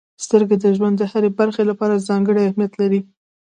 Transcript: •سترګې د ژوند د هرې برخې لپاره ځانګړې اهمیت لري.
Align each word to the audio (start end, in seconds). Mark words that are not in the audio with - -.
•سترګې 0.25 0.57
د 0.63 0.65
ژوند 0.77 0.95
د 0.97 1.03
هرې 1.11 1.29
برخې 1.39 1.63
لپاره 1.69 2.03
ځانګړې 2.07 2.41
اهمیت 2.43 2.73
لري. 2.81 2.99